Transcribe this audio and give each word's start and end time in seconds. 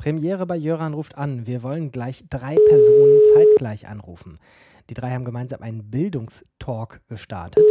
Premiere 0.00 0.46
bei 0.46 0.56
Jöran 0.56 0.94
ruft 0.94 1.18
an. 1.18 1.46
Wir 1.46 1.62
wollen 1.62 1.92
gleich 1.92 2.24
drei 2.30 2.56
Personen 2.56 3.20
zeitgleich 3.34 3.86
anrufen. 3.86 4.38
Die 4.88 4.94
drei 4.94 5.10
haben 5.10 5.26
gemeinsam 5.26 5.60
einen 5.60 5.90
Bildungstalk 5.90 7.02
gestartet, 7.10 7.62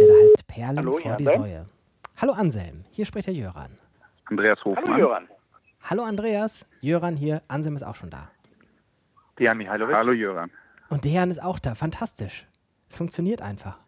der 0.00 0.08
da 0.08 0.14
heißt 0.14 0.46
Perlen 0.48 0.78
Hallo, 0.78 0.92
vor 0.94 1.16
die 1.18 1.24
Säue. 1.26 1.66
Hallo 2.16 2.32
Anselm, 2.32 2.84
hier 2.90 3.04
spricht 3.06 3.28
der 3.28 3.34
Jöran. 3.34 3.78
Andreas 4.24 4.58
Hofmann. 4.64 4.88
Hallo 4.88 4.98
Jöran. 4.98 5.28
Hallo 5.82 6.02
Andreas, 6.02 6.66
Jöran 6.80 7.16
hier, 7.16 7.42
Anselm 7.46 7.76
ist 7.76 7.84
auch 7.84 7.94
schon 7.94 8.10
da. 8.10 8.28
Dejan 9.38 9.56
Mihailovic. 9.56 9.94
Hallo 9.94 10.10
Jöran. 10.10 10.50
Und 10.88 11.04
Dejan 11.04 11.30
ist 11.30 11.40
auch 11.40 11.60
da, 11.60 11.76
fantastisch. 11.76 12.48
Es 12.88 12.96
funktioniert 12.96 13.40
einfach. 13.40 13.78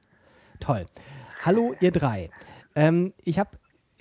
Toll. 0.60 0.86
Hallo 1.44 1.74
ihr 1.80 1.90
drei. 1.90 2.30
Ähm, 2.76 3.14
ich 3.24 3.40
habe 3.40 3.50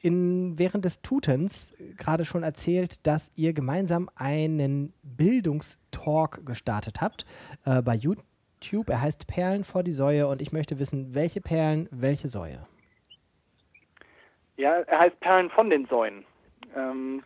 in, 0.04 0.58
während 0.58 0.86
des 0.86 1.02
Tutens 1.02 1.74
gerade 1.98 2.26
schon 2.26 2.44
erzählt, 2.44 3.06
dass 3.06 3.32
ihr 3.36 3.54
gemeinsam 3.54 4.10
einen 4.16 4.94
Bildungstalk 5.04 6.46
gestartet 6.46 7.02
habt 7.02 7.26
äh, 7.66 7.82
bei 7.82 7.96
YouTube. 7.96 8.90
Er 8.90 9.02
heißt 9.02 9.28
Perlen 9.28 9.64
vor 9.64 9.84
die 9.84 9.92
Säue 9.92 10.28
und 10.28 10.42
ich 10.42 10.52
möchte 10.52 10.80
wissen, 10.80 11.14
welche 11.14 11.42
Perlen, 11.42 11.88
welche 11.92 12.28
Säue? 12.28 12.66
Ja, 14.58 14.74
er 14.74 15.00
heißt 15.00 15.20
Perlen 15.22 15.50
von 15.50 15.70
den 15.70 15.86
Säuen. 15.86 16.26
Ähm, 16.76 17.24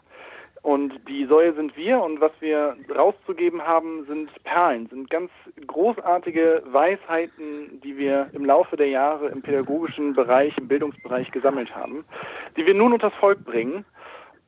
und 0.64 0.94
die 1.10 1.26
Säue 1.26 1.54
sind 1.54 1.76
wir. 1.76 2.02
Und 2.02 2.22
was 2.22 2.32
wir 2.40 2.76
rauszugeben 2.96 3.62
haben, 3.62 4.06
sind 4.08 4.32
Perlen, 4.46 4.88
sind 4.88 5.10
ganz 5.10 5.30
großartige 5.68 6.64
Weisheiten, 6.66 7.82
die 7.84 7.98
wir 7.98 8.30
im 8.32 8.46
Laufe 8.46 8.78
der 8.78 8.88
Jahre 8.88 9.28
im 9.28 9.42
pädagogischen 9.42 10.14
Bereich, 10.14 10.58
im 10.58 10.70
Bildungsbereich 10.70 11.30
gesammelt 11.32 11.76
haben, 11.76 12.06
die 12.56 12.66
wir 12.66 12.74
nun 12.74 12.94
unters 12.94 13.14
Volk 13.16 13.44
bringen. 13.44 13.86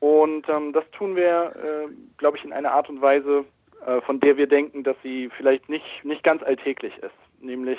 Und 0.00 0.48
ähm, 0.48 0.72
das 0.72 0.84
tun 0.92 1.16
wir, 1.16 1.52
äh, 1.54 1.92
glaube 2.16 2.38
ich, 2.38 2.44
in 2.44 2.52
einer 2.52 2.72
Art 2.72 2.88
und 2.88 3.02
Weise, 3.02 3.44
äh, 3.86 4.00
von 4.00 4.18
der 4.18 4.38
wir 4.38 4.46
denken, 4.46 4.84
dass 4.84 4.96
sie 5.02 5.30
vielleicht 5.36 5.68
nicht, 5.68 6.02
nicht 6.02 6.22
ganz 6.22 6.42
alltäglich 6.42 6.96
ist, 6.98 7.42
nämlich 7.42 7.78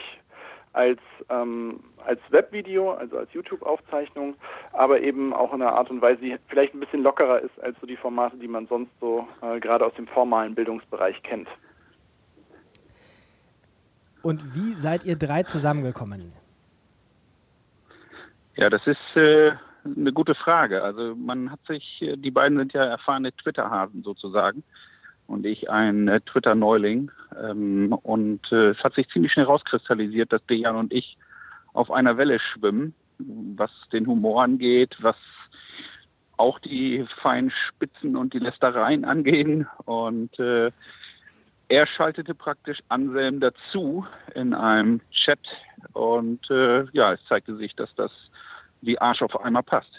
als, 0.77 0.99
ähm, 1.29 1.79
als 2.05 2.19
Webvideo, 2.29 2.93
also 2.93 3.17
als 3.17 3.33
YouTube-Aufzeichnung, 3.33 4.35
aber 4.73 5.01
eben 5.01 5.33
auch 5.33 5.53
in 5.53 5.61
einer 5.61 5.73
Art 5.73 5.89
und 5.89 6.01
Weise, 6.01 6.21
die 6.21 6.37
vielleicht 6.47 6.75
ein 6.75 6.79
bisschen 6.79 7.01
lockerer 7.01 7.41
ist 7.41 7.59
als 7.61 7.75
so 7.81 7.87
die 7.87 7.97
Formate, 7.97 8.37
die 8.37 8.47
man 8.47 8.67
sonst 8.67 8.91
so 9.01 9.27
äh, 9.41 9.59
gerade 9.59 9.85
aus 9.85 9.93
dem 9.95 10.07
formalen 10.07 10.53
Bildungsbereich 10.53 11.21
kennt. 11.23 11.47
Und 14.21 14.55
wie 14.55 14.73
seid 14.73 15.03
ihr 15.03 15.15
drei 15.15 15.43
zusammengekommen? 15.43 16.31
Ja, 18.55 18.69
das 18.69 18.85
ist 18.85 19.15
äh, 19.15 19.53
eine 19.83 20.13
gute 20.13 20.35
Frage. 20.35 20.83
Also 20.83 21.15
man 21.15 21.51
hat 21.51 21.59
sich, 21.67 22.01
äh, 22.01 22.17
die 22.17 22.31
beiden 22.31 22.57
sind 22.57 22.73
ja 22.73 22.85
erfahrene 22.85 23.31
Twitter-Hasen 23.33 24.03
sozusagen 24.03 24.63
und 25.27 25.45
ich 25.45 25.69
ein 25.69 26.07
äh, 26.07 26.21
Twitter-Neuling. 26.21 27.11
Ähm, 27.41 27.93
und 28.03 28.51
äh, 28.51 28.69
es 28.69 28.83
hat 28.83 28.95
sich 28.95 29.09
ziemlich 29.09 29.33
schnell 29.33 29.45
rauskristallisiert, 29.45 30.33
dass 30.33 30.45
Dejan 30.45 30.75
und 30.75 30.93
ich 30.93 31.17
auf 31.73 31.91
einer 31.91 32.17
Welle 32.17 32.39
schwimmen, 32.39 32.93
was 33.19 33.71
den 33.91 34.07
Humor 34.07 34.43
angeht, 34.43 34.97
was 35.01 35.15
auch 36.37 36.59
die 36.59 37.05
feinen 37.21 37.51
Spitzen 37.51 38.15
und 38.15 38.33
die 38.33 38.39
Lästereien 38.39 39.05
angehen. 39.05 39.67
Und 39.85 40.39
äh, 40.39 40.71
er 41.69 41.87
schaltete 41.87 42.33
praktisch 42.33 42.79
Anselm 42.89 43.39
dazu 43.39 44.05
in 44.35 44.53
einem 44.53 45.01
Chat. 45.11 45.39
Und 45.93 46.49
äh, 46.49 46.85
ja, 46.93 47.13
es 47.13 47.19
zeigte 47.27 47.55
sich, 47.57 47.75
dass 47.75 47.93
das 47.95 48.11
wie 48.81 48.97
Arsch 48.99 49.21
auf 49.21 49.39
einmal 49.41 49.63
passt. 49.63 49.91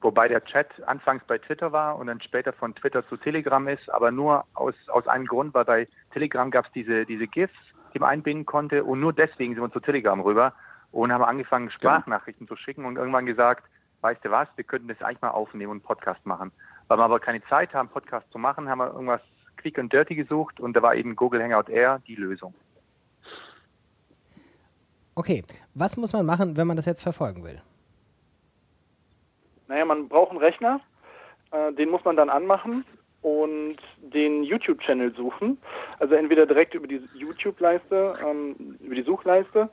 Wobei 0.00 0.28
der 0.28 0.44
Chat 0.44 0.68
anfangs 0.86 1.24
bei 1.26 1.38
Twitter 1.38 1.72
war 1.72 1.96
und 1.98 2.06
dann 2.06 2.20
später 2.20 2.52
von 2.52 2.74
Twitter 2.74 3.06
zu 3.08 3.16
Telegram 3.16 3.66
ist, 3.66 3.90
aber 3.90 4.12
nur 4.12 4.44
aus, 4.54 4.74
aus 4.88 5.08
einem 5.08 5.26
Grund, 5.26 5.54
weil 5.54 5.64
bei 5.64 5.88
Telegram 6.12 6.50
gab 6.50 6.66
es 6.66 6.72
diese, 6.72 7.04
diese 7.04 7.26
GIFs, 7.26 7.58
die 7.92 7.98
man 7.98 8.10
einbinden 8.10 8.46
konnte 8.46 8.84
und 8.84 9.00
nur 9.00 9.12
deswegen 9.12 9.54
sind 9.54 9.62
wir 9.62 9.72
zu 9.72 9.80
Telegram 9.80 10.20
rüber 10.20 10.52
und 10.92 11.12
haben 11.12 11.24
angefangen, 11.24 11.70
Sprachnachrichten 11.70 12.46
zu 12.46 12.56
schicken 12.56 12.84
und 12.84 12.96
irgendwann 12.96 13.26
gesagt, 13.26 13.64
weißt 14.00 14.24
du 14.24 14.30
was, 14.30 14.48
wir 14.54 14.64
könnten 14.64 14.88
das 14.88 15.02
eigentlich 15.02 15.20
mal 15.20 15.30
aufnehmen 15.30 15.72
und 15.72 15.78
einen 15.78 15.84
Podcast 15.84 16.24
machen. 16.24 16.52
Weil 16.86 16.98
wir 16.98 17.04
aber 17.04 17.18
keine 17.18 17.42
Zeit 17.46 17.74
haben, 17.74 17.88
Podcast 17.88 18.30
zu 18.30 18.38
machen, 18.38 18.68
haben 18.68 18.78
wir 18.78 18.92
irgendwas 18.92 19.20
quick 19.56 19.78
und 19.78 19.92
dirty 19.92 20.14
gesucht 20.14 20.60
und 20.60 20.74
da 20.74 20.82
war 20.82 20.94
eben 20.94 21.16
Google 21.16 21.42
Hangout 21.42 21.70
Air 21.70 22.00
die 22.06 22.14
Lösung. 22.14 22.54
Okay, 25.16 25.42
was 25.74 25.96
muss 25.96 26.12
man 26.12 26.24
machen, 26.24 26.56
wenn 26.56 26.68
man 26.68 26.76
das 26.76 26.86
jetzt 26.86 27.02
verfolgen 27.02 27.42
will? 27.42 27.60
Naja, 29.68 29.84
man 29.84 30.08
braucht 30.08 30.30
einen 30.30 30.40
Rechner, 30.40 30.80
äh, 31.52 31.72
den 31.72 31.90
muss 31.90 32.04
man 32.04 32.16
dann 32.16 32.30
anmachen 32.30 32.84
und 33.22 33.76
den 33.98 34.42
YouTube-Channel 34.42 35.14
suchen. 35.14 35.58
Also 35.98 36.14
entweder 36.14 36.46
direkt 36.46 36.74
über 36.74 36.86
die 36.86 37.02
YouTube-Leiste, 37.14 38.18
ähm, 38.24 38.78
über 38.80 38.94
die 38.94 39.02
Suchleiste 39.02 39.68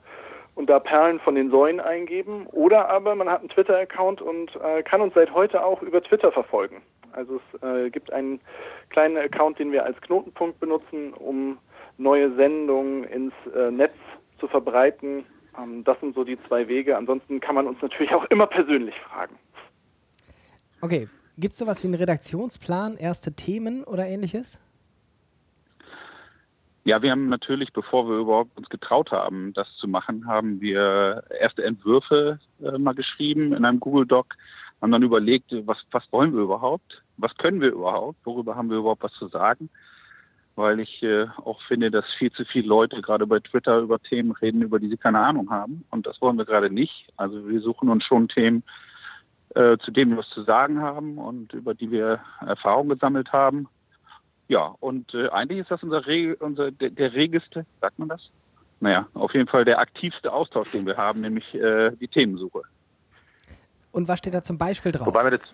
und 0.56 0.70
da 0.70 0.80
Perlen 0.80 1.20
von 1.20 1.36
den 1.36 1.50
Säulen 1.50 1.80
eingeben. 1.80 2.48
Oder 2.48 2.90
aber 2.90 3.16
man 3.16 3.30
hat 3.30 3.42
einen 3.42 3.50
Twitter-Account 3.50 4.22
und 4.22 4.56
äh, 4.56 4.84
kann 4.84 5.02
uns 5.02 5.14
seit 5.14 5.34
heute 5.34 5.64
auch 5.64 5.82
über 5.82 6.02
Twitter 6.02 6.32
verfolgen. 6.32 6.82
Also 7.12 7.40
es 7.54 7.64
äh, 7.64 7.90
gibt 7.90 8.12
einen 8.12 8.42
kleinen 8.90 9.18
Account, 9.18 9.60
den 9.60 9.72
wir 9.72 9.86
als 9.86 10.00
Knotenpunkt 10.02 10.60
benutzen, 10.60 11.14
um 11.14 11.58
neue 11.98 12.34
Sendungen 12.36 13.06
ins 13.06 13.34
äh, 13.56 13.72
Netz 13.72 13.94
zu 14.40 14.48
verbreiten. 14.48 15.26
Ähm, 15.58 15.84
das 15.84 16.00
sind 16.00 16.16
so 16.16 16.24
die 16.24 16.38
zwei 16.48 16.68
Wege. 16.68 16.98
Ansonsten 16.98 17.40
kann 17.40 17.56
man 17.56 17.68
uns 17.68 17.82
natürlich 17.82 18.14
auch 18.14 18.26
immer 18.26 18.48
persönlich 18.48 19.00
fragen. 19.02 19.38
Okay, 20.85 21.09
gibt 21.40 21.53
es 21.53 21.57
sowas 21.57 21.81
wie 21.81 21.88
einen 21.88 21.96
Redaktionsplan, 21.96 22.97
erste 22.97 23.34
Themen 23.34 23.84
oder 23.85 24.06
ähnliches? 24.06 24.59
Ja, 26.84 27.01
wir 27.01 27.09
haben 27.09 27.28
natürlich, 27.28 27.73
bevor 27.73 28.07
wir 28.07 28.19
überhaupt 28.19 28.56
uns 28.56 28.69
getraut 28.69 29.12
haben, 29.12 29.51
das 29.53 29.68
zu 29.78 29.88
machen, 29.88 30.28
haben 30.28 30.62
wir 30.62 31.23
erste 31.40 31.63
Entwürfe 31.63 32.38
äh, 32.62 32.78
mal 32.78 32.94
geschrieben 32.94 33.51
in 33.53 33.66
einem 33.66 33.79
Google 33.79 34.06
Doc, 34.06 34.35
haben 34.79 34.91
dann 34.91 35.01
überlegt, 35.01 35.56
was, 35.66 35.79
was 35.90 36.03
wollen 36.12 36.35
wir 36.35 36.44
überhaupt, 36.44 37.02
was 37.17 37.35
können 37.35 37.62
wir 37.62 37.72
überhaupt, 37.72 38.19
worüber 38.23 38.56
haben 38.56 38.69
wir 38.69 38.78
überhaupt 38.78 39.02
was 39.02 39.13
zu 39.13 39.28
sagen, 39.28 39.72
weil 40.53 40.79
ich 40.79 41.02
äh, 41.02 41.25
auch 41.38 41.63
finde, 41.63 41.90
dass 41.90 42.06
viel 42.13 42.31
zu 42.31 42.46
viele 42.46 42.67
Leute 42.67 43.02
gerade 43.02 43.25
bei 43.25 43.40
Twitter 43.40 43.79
über 43.79 44.00
Themen 44.00 44.34
reden, 44.34 44.62
über 44.62 44.79
die 44.79 44.90
sie 44.90 44.97
keine 44.97 45.17
Ahnung 45.17 45.50
haben 45.50 45.84
und 45.90 46.06
das 46.06 46.22
wollen 46.22 46.38
wir 46.38 46.46
gerade 46.46 46.69
nicht. 46.69 47.07
Also 47.17 47.50
wir 47.50 47.59
suchen 47.62 47.90
uns 47.90 48.03
schon 48.03 48.28
Themen, 48.28 48.59
äh, 48.59 48.95
zu 49.56 49.92
denen 49.92 50.12
wir 50.12 50.18
was 50.18 50.30
zu 50.30 50.44
sagen 50.44 50.82
haben 50.82 51.18
und 51.18 51.54
über 51.54 51.74
die 51.74 51.90
wir 51.90 52.20
Erfahrung 52.46 52.90
gesammelt 52.90 53.32
haben. 53.32 53.68
Ja, 54.48 54.76
und 54.80 55.14
äh, 55.14 55.30
eigentlich 55.30 55.60
ist 55.60 55.72
das 55.72 55.82
unser, 55.82 56.06
Re 56.06 56.36
unser 56.40 56.72
der, 56.72 56.90
der 56.90 57.14
regeste, 57.14 57.66
sagt 57.82 57.98
man 57.98 58.10
das? 58.10 58.30
Naja, 58.80 59.08
auf 59.14 59.34
jeden 59.34 59.48
Fall 59.48 59.66
der 59.66 59.80
aktivste 59.80 60.32
Austausch, 60.32 60.70
den 60.72 60.86
wir 60.86 60.98
haben, 60.98 61.22
nämlich 61.22 61.54
äh, 61.56 61.92
die 61.92 62.08
Themensuche. 62.08 62.62
Und 63.92 64.08
was 64.08 64.20
steht 64.20 64.34
da 64.34 64.44
zum 64.44 64.58
Beispiel 64.58 64.92
drauf? 64.92 65.08
Wobei 65.08 65.24
wir 65.24 65.38
das, 65.38 65.50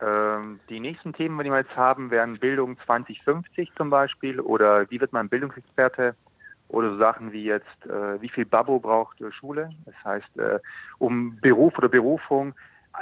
ähm, 0.00 0.60
die 0.68 0.80
nächsten 0.80 1.12
Themen, 1.12 1.38
die 1.44 1.50
wir 1.50 1.58
jetzt 1.58 1.76
haben, 1.76 2.10
wären 2.10 2.38
Bildung 2.38 2.78
2050 2.86 3.70
zum 3.76 3.90
Beispiel 3.90 4.40
oder 4.40 4.90
wie 4.90 5.00
wird 5.00 5.12
man 5.12 5.28
Bildungsexperte 5.28 6.16
oder 6.68 6.90
so 6.90 6.98
Sachen 6.98 7.32
wie 7.32 7.44
jetzt, 7.44 7.86
äh, 7.86 8.20
wie 8.20 8.28
viel 8.28 8.44
Babo 8.44 8.78
braucht 8.78 9.20
äh, 9.20 9.30
Schule? 9.32 9.70
Das 9.86 9.94
heißt, 10.04 10.38
äh, 10.38 10.58
um 10.98 11.38
Beruf 11.40 11.76
oder 11.78 11.88
Berufung. 11.88 12.54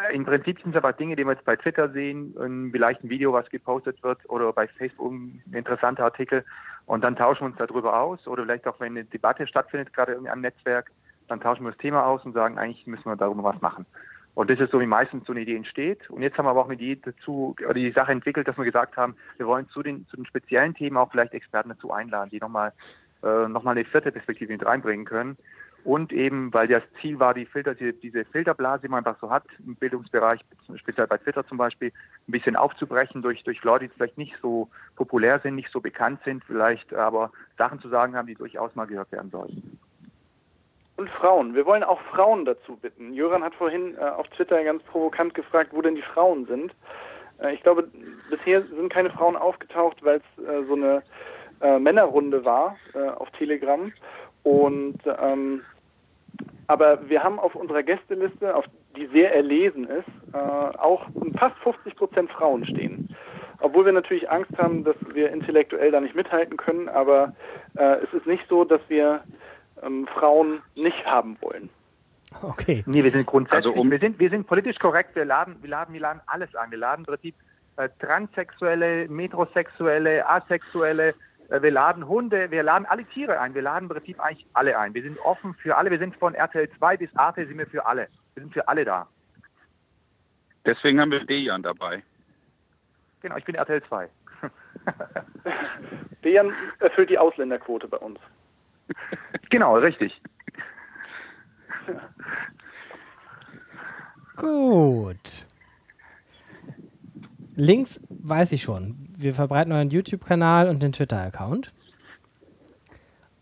Äh, 0.09 0.15
Im 0.15 0.25
Prinzip 0.25 0.61
sind 0.61 0.71
es 0.71 0.77
aber 0.77 0.93
Dinge, 0.93 1.17
die 1.17 1.25
wir 1.25 1.33
jetzt 1.33 1.45
bei 1.45 1.57
Twitter 1.57 1.89
sehen, 1.91 2.71
vielleicht 2.73 3.05
ein 3.05 3.11
Video, 3.11 3.33
was 3.33 3.49
gepostet 3.51 4.03
wird, 4.03 4.19
oder 4.29 4.53
bei 4.53 4.69
Facebook 4.69 5.13
ein 5.13 5.43
interessanter 5.53 6.05
Artikel. 6.05 6.45
Und 6.87 7.05
dann 7.05 7.17
tauschen 7.17 7.43
wir 7.43 7.47
uns 7.47 7.57
darüber 7.57 7.99
aus. 8.01 8.27
Oder 8.27 8.43
vielleicht 8.43 8.67
auch, 8.67 8.81
wenn 8.81 8.93
eine 8.93 9.05
Debatte 9.05 9.47
stattfindet, 9.47 9.93
gerade 9.93 10.13
irgendwie 10.13 10.31
am 10.31 10.41
Netzwerk, 10.41 10.91
dann 11.29 11.41
tauschen 11.41 11.65
wir 11.65 11.71
das 11.71 11.79
Thema 11.79 12.05
aus 12.05 12.25
und 12.25 12.33
sagen, 12.33 12.59
eigentlich 12.59 12.87
müssen 12.87 13.05
wir 13.05 13.17
darüber 13.17 13.45
was 13.45 13.61
machen. 13.61 13.87
Und 14.35 14.51
das 14.51 14.59
ist 14.61 14.71
so, 14.71 14.81
wie 14.81 14.87
meistens 14.87 15.27
so 15.27 15.33
eine 15.33 15.43
Idee 15.43 15.57
entsteht. 15.57 16.09
Und 16.09 16.23
jetzt 16.23 16.39
haben 16.39 16.47
wir 16.47 16.51
aber 16.51 16.63
auch 16.63 16.71
eine 16.71 16.75
Idee 16.75 16.99
dazu, 17.03 17.55
oder 17.63 17.75
die 17.75 17.93
Sache 17.93 18.13
entwickelt, 18.13 18.49
dass 18.49 18.57
wir 18.57 18.65
gesagt 18.65 18.97
haben, 18.97 19.15
wir 19.37 19.47
wollen 19.47 19.69
zu 19.69 19.83
den, 19.83 20.07
zu 20.07 20.17
den 20.17 20.25
speziellen 20.25 20.75
Themen 20.75 20.97
auch 20.97 21.11
vielleicht 21.11 21.35
Experten 21.35 21.69
dazu 21.69 21.93
einladen, 21.93 22.31
die 22.31 22.39
nochmal 22.39 22.73
äh, 23.23 23.49
nochmal 23.49 23.77
eine 23.77 23.85
vierte 23.85 24.13
Perspektive 24.13 24.53
mit 24.53 24.65
reinbringen 24.65 25.05
können. 25.05 25.37
Und 25.85 26.13
eben, 26.13 26.55
weil 26.55 26.69
das 26.69 26.83
Ziel 27.01 27.19
war, 27.19 27.35
die 27.35 27.45
Filter, 27.45 27.75
die, 27.75 27.93
diese 27.93 28.25
Filterblase, 28.25 28.83
die 28.83 28.89
man 28.89 28.99
einfach 28.99 29.21
so 29.21 29.31
hat, 29.31 29.45
im 29.67 29.75
Bildungsbereich, 29.75 30.41
speziell 30.77 31.09
bei 31.09 31.19
Twitter 31.19 31.45
zum 31.47 31.59
Beispiel, 31.59 31.93
ein 32.29 32.33
bisschen 32.33 32.55
aufzubrechen 32.55 33.21
durch, 33.21 33.43
durch 33.43 33.63
Leute, 33.65 33.89
die 33.89 33.95
vielleicht 33.95 34.17
nicht 34.17 34.37
so 34.41 34.69
populär 34.95 35.41
sind, 35.41 35.57
nicht 35.57 35.73
so 35.73 35.81
bekannt 35.81 36.21
sind, 36.25 36.45
vielleicht 36.45 36.95
aber 36.95 37.33
Sachen 37.59 37.81
zu 37.81 37.89
sagen 37.89 38.15
haben, 38.15 38.29
die 38.29 38.37
durchaus 38.37 38.75
mal 38.77 38.87
gehört 38.87 39.11
werden 39.11 39.31
sollten. 39.33 39.79
Und 40.97 41.11
Frauen. 41.11 41.55
Wir 41.55 41.67
wollen 41.67 41.83
auch 41.83 42.01
Frauen 42.03 42.45
dazu 42.45 42.77
bitten. 42.77 43.13
Jöran 43.13 43.43
hat 43.43 43.55
vorhin 43.55 43.97
äh, 43.97 44.03
auf 44.03 44.29
Twitter 44.29 44.63
ganz 44.63 44.85
provokant 44.85 45.35
gefragt, 45.35 45.71
wo 45.73 45.83
denn 45.83 45.97
die 45.97 46.03
Frauen 46.03 46.47
sind. 46.47 46.73
Äh, 47.39 47.55
ich 47.55 47.63
glaube, 47.63 47.89
bisher 48.31 48.63
sind 48.63 48.93
keine 48.93 49.11
Frauen 49.11 49.35
aufgetaucht, 49.35 50.05
weil 50.05 50.21
es 50.21 50.45
äh, 50.45 50.65
so 50.65 50.75
eine 50.75 51.03
äh, 51.63 51.79
Männerrunde 51.79 52.45
war 52.45 52.77
äh, 52.95 53.09
auf 53.09 53.31
Telegram. 53.33 53.93
Und 54.43 54.99
ähm, 55.21 55.63
aber 56.67 57.09
wir 57.09 57.23
haben 57.23 57.39
auf 57.39 57.55
unserer 57.55 57.83
Gästeliste, 57.83 58.55
auf 58.55 58.65
die 58.97 59.07
sehr 59.07 59.35
erlesen 59.35 59.87
ist, 59.89 60.09
äh, 60.33 60.37
auch 60.37 61.07
fast 61.39 61.57
50 61.59 61.97
Prozent 61.97 62.31
Frauen 62.31 62.65
stehen. 62.67 63.15
Obwohl 63.61 63.85
wir 63.85 63.93
natürlich 63.93 64.31
Angst 64.31 64.51
haben, 64.59 64.83
dass 64.85 64.97
wir 65.13 65.31
intellektuell 65.31 65.91
da 65.91 66.01
nicht 66.01 66.15
mithalten 66.15 66.57
können, 66.57 66.89
aber 66.89 67.35
äh, 67.77 68.03
es 68.03 68.13
ist 68.13 68.27
nicht 68.27 68.45
so, 68.49 68.65
dass 68.65 68.81
wir 68.89 69.23
ähm, 69.83 70.09
Frauen 70.15 70.63
nicht 70.75 71.05
haben 71.07 71.37
wollen. 71.41 71.69
Okay. 72.43 72.83
Nee, 72.87 73.05
wir 73.05 73.11
sind 73.11 73.27
grundsätzlich, 73.27 73.67
also 73.67 73.81
um 73.81 73.91
wir, 73.91 73.99
sind, 73.99 74.19
wir 74.19 74.31
sind 74.31 74.47
politisch 74.47 74.79
korrekt, 74.79 75.15
wir 75.15 75.25
laden, 75.25 75.57
wir 75.61 75.71
laden, 75.71 75.93
wir 75.93 76.01
laden 76.01 76.21
alles 76.27 76.55
an. 76.55 76.71
Wir 76.71 76.79
laden 76.79 77.03
im 77.03 77.07
Prinzip 77.07 77.35
äh, 77.77 77.89
Transsexuelle, 78.01 79.09
Metrosexuelle, 79.09 80.29
Asexuelle, 80.29 81.11
äh, 81.11 81.15
wir 81.61 81.71
laden 81.71 82.09
Hunde, 82.09 82.51
wir 82.51 82.63
laden 82.63 82.87
alle 82.87 83.05
Tiere 83.05 83.39
ein, 83.39 83.55
wir 83.55 83.63
laden 83.63 83.85
im 83.85 83.95
Prinzip 83.95 84.19
eigentlich 84.21 84.47
alle 84.55 84.79
ein. 84.79 84.95
Wir 84.95 85.03
sind 85.03 85.19
offen 85.19 85.55
für 85.55 85.77
alle, 85.77 85.91
wir 85.91 85.99
sind 85.99 86.17
von 86.17 86.35
RTL 86.35 86.71
2 86.79 86.97
bis 86.97 87.15
Arte 87.15 87.47
sind 87.47 87.59
wir 87.59 87.67
für 87.67 87.85
alle. 87.85 88.09
Wir 88.35 88.43
sind 88.43 88.55
für 88.55 88.67
alle 88.69 88.85
da. 88.85 89.07
Deswegen 90.65 91.01
haben 91.01 91.11
wir 91.11 91.25
Dejan 91.25 91.63
dabei. 91.63 92.03
Genau, 93.21 93.37
ich 93.37 93.45
bin 93.45 93.55
RTL 93.55 93.83
2. 93.83 94.09
Dejan 96.25 96.55
erfüllt 96.79 97.11
die 97.11 97.19
Ausländerquote 97.19 97.89
bei 97.89 97.99
uns. 97.99 98.19
Genau, 99.51 99.77
richtig. 99.77 100.21
Gut. 104.37 105.47
Links 107.55 108.01
weiß 108.09 108.53
ich 108.53 108.63
schon. 108.63 109.02
Wir 109.23 109.35
verbreiten 109.35 109.73
euren 109.73 109.91
YouTube-Kanal 109.91 110.69
und 110.69 110.83
den 110.83 110.93
Twitter-Account. 110.93 111.73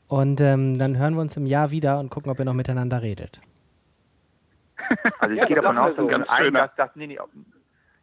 Und 0.09 0.41
ähm, 0.41 0.79
dann 0.79 0.99
hören 0.99 1.15
wir 1.15 1.21
uns 1.21 1.37
im 1.37 1.47
Jahr 1.47 1.71
wieder 1.71 2.01
und 2.01 2.11
gucken, 2.11 2.31
ob 2.33 2.39
ihr 2.39 2.45
noch 2.45 2.55
miteinander 2.55 3.03
redet. 3.03 3.41
Also 5.21 5.35
ich 5.35 5.41
ja, 5.41 5.47
gehe 5.47 5.57
davon 5.57 5.79
aus, 5.79 5.95
so. 5.97 6.09
dass, 6.09 6.29
ein, 6.29 6.53
dass, 6.53 6.75
dass 6.75 6.91
nee, 6.97 7.07
nee, 7.07 7.19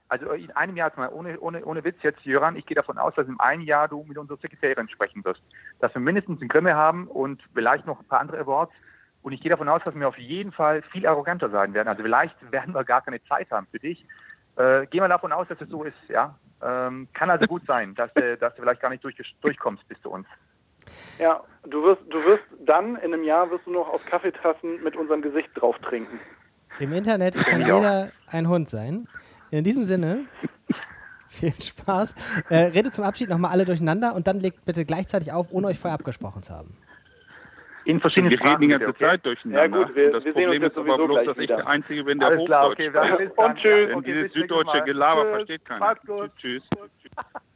also 0.09 0.31
in 0.31 0.51
einem 0.51 0.77
Jahr, 0.77 0.91
ohne, 1.11 1.39
ohne, 1.39 1.65
ohne 1.65 1.83
Witz 1.83 1.97
jetzt, 2.01 2.23
Jöran, 2.23 2.55
ich 2.55 2.65
gehe 2.65 2.75
davon 2.75 2.97
aus, 2.97 3.13
dass 3.15 3.27
in 3.27 3.39
einem 3.39 3.63
Jahr 3.63 3.89
du 3.89 4.03
mit 4.07 4.17
unserer 4.17 4.37
Sekretärin 4.37 4.87
sprechen 4.87 5.23
wirst. 5.25 5.41
Dass 5.79 5.93
wir 5.93 6.01
mindestens 6.01 6.39
einen 6.39 6.47
Grimme 6.47 6.75
haben 6.75 7.07
und 7.07 7.41
vielleicht 7.53 7.85
noch 7.85 7.99
ein 7.99 8.05
paar 8.05 8.21
andere 8.21 8.39
Awards. 8.39 8.71
Und 9.21 9.33
ich 9.33 9.41
gehe 9.41 9.49
davon 9.49 9.67
aus, 9.67 9.81
dass 9.83 9.95
wir 9.95 10.07
auf 10.07 10.17
jeden 10.17 10.53
Fall 10.53 10.81
viel 10.93 11.05
arroganter 11.05 11.49
sein 11.49 11.73
werden. 11.73 11.89
Also 11.89 12.03
vielleicht 12.03 12.35
werden 12.51 12.73
wir 12.73 12.85
gar 12.85 13.01
keine 13.01 13.21
Zeit 13.25 13.51
haben 13.51 13.67
für 13.69 13.79
dich. 13.79 14.05
Äh, 14.55 14.87
gehen 14.87 15.01
wir 15.01 15.09
davon 15.09 15.33
aus, 15.33 15.47
dass 15.49 15.59
es 15.59 15.69
so 15.69 15.83
ist, 15.83 15.97
ja. 16.07 16.35
Ähm, 16.61 17.07
kann 17.13 17.29
also 17.29 17.45
gut 17.45 17.63
sein, 17.67 17.93
dass, 17.95 18.15
äh, 18.15 18.37
dass 18.37 18.55
du 18.55 18.61
vielleicht 18.61 18.81
gar 18.81 18.89
nicht 18.89 19.03
durch, 19.03 19.15
durchkommst 19.41 19.87
bis 19.87 20.01
zu 20.01 20.09
uns. 20.09 20.27
Ja, 21.19 21.43
du 21.63 21.83
wirst, 21.83 22.01
du 22.09 22.23
wirst 22.23 22.43
dann 22.65 22.95
in 22.97 23.13
einem 23.13 23.23
Jahr 23.23 23.49
wirst 23.51 23.65
du 23.65 23.71
noch 23.71 23.89
aus 23.89 24.01
Kaffeetassen 24.09 24.81
mit 24.83 24.95
unserem 24.95 25.21
Gesicht 25.21 25.49
drauf 25.55 25.77
trinken. 25.79 26.19
Im 26.79 26.93
Internet 26.93 27.35
kann 27.45 27.61
jeder 27.61 28.11
ein 28.27 28.47
Hund 28.47 28.69
sein. 28.69 29.07
In 29.51 29.63
diesem 29.63 29.83
Sinne, 29.83 30.25
viel 31.27 31.53
Spaß. 31.61 32.15
Äh, 32.49 32.55
redet 32.55 32.93
zum 32.93 33.03
Abschied 33.03 33.29
nochmal 33.29 33.51
alle 33.51 33.65
durcheinander 33.65 34.15
und 34.15 34.27
dann 34.27 34.39
legt 34.39 34.65
bitte 34.65 34.85
gleichzeitig 34.85 35.31
auf, 35.31 35.47
ohne 35.51 35.67
euch 35.67 35.79
vorher 35.79 35.95
abgesprochen 35.95 36.43
zu 36.43 36.53
haben. 36.53 36.77
In 37.87 38.01
verschiedenen 38.01 38.31
wir 38.31 38.37
Sprachen. 38.37 38.59
Wir 38.59 38.67
reden 38.67 38.79
die 38.79 38.85
ganze 38.85 38.87
okay? 38.89 39.05
Zeit 39.05 39.25
durcheinander. 39.25 39.79
Ja 39.79 39.85
gut, 39.85 39.95
wir, 39.95 40.11
das 40.11 40.25
wir 40.25 40.33
Problem 40.33 40.63
ist 40.63 40.77
aber 40.77 40.97
bloß, 40.97 41.25
dass 41.25 41.37
ich 41.37 41.47
der 41.47 41.67
Einzige 41.67 42.03
bin, 42.03 42.19
der 42.19 42.27
Alles 42.27 42.41
Hochdeutsch 42.41 42.75
klar, 42.91 43.13
okay, 43.15 43.29
Und 43.37 43.55
tschüss. 43.55 43.87
Denn 43.87 44.03
dieses 44.03 44.33
süddeutsche 44.33 44.81
Gelaber 44.81 45.25
versteht 45.29 45.63
keiner. 45.63 45.95
Tschüss. 46.37 46.63
tschüss. 46.69 47.11